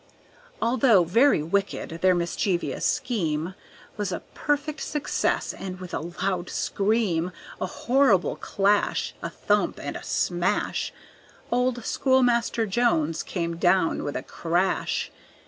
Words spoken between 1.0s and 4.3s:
very wicked, their mischievous scheme Was a